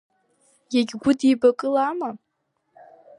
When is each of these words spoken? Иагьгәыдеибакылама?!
Иагьгәыдеибакылама?! 0.73 2.09